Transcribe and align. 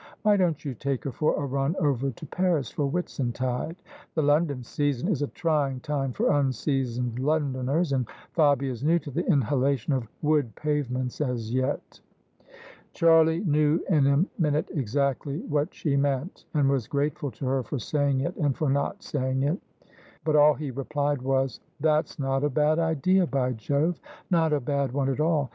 Why 0.23 0.35
don't 0.35 0.65
you 0.65 0.73
take 0.73 1.03
her 1.03 1.11
for 1.11 1.35
a 1.35 1.45
run 1.45 1.75
over 1.77 2.09
to 2.09 2.25
Paris 2.25 2.71
for 2.71 2.85
Whitsuntide? 2.87 3.75
The 4.15 4.23
London 4.23 4.63
sea 4.63 4.91
son 4.93 5.07
is 5.11 5.21
a 5.21 5.27
trying 5.27 5.79
time 5.79 6.11
for 6.11 6.39
unseasoned 6.39 7.19
Londoners; 7.19 7.91
and 7.93 8.07
Fabia 8.33 8.71
is 8.71 8.83
new 8.83 8.97
to 8.97 9.11
the 9.11 9.23
inhalation 9.27 9.93
of 9.93 10.07
wood 10.23 10.55
pavements 10.55 11.21
as 11.21 11.53
yet." 11.53 11.99
Charlie 12.93 13.41
knew 13.43 13.83
in 13.89 14.07
a 14.07 14.25
minute 14.39 14.69
exactly 14.73 15.41
what 15.41 15.71
she 15.71 15.95
meant: 15.95 16.45
and 16.55 16.67
was 16.67 16.87
grateful 16.87 17.29
to 17.33 17.45
her 17.45 17.61
for 17.61 17.77
saying 17.77 18.21
it 18.21 18.35
and 18.37 18.57
for 18.57 18.71
not 18.71 19.03
saying 19.03 19.43
it. 19.43 19.59
But 20.25 20.35
all 20.35 20.55
he 20.55 20.71
replied 20.71 21.21
was, 21.21 21.59
"That's 21.79 22.17
not 22.17 22.43
a 22.43 22.49
bad 22.49 22.79
idea, 22.79 23.27
by 23.27 23.53
Jove, 23.53 23.99
not 24.31 24.51
a 24.51 24.59
bad 24.59 24.93
one 24.93 25.09
at 25.09 25.19
all 25.19 25.49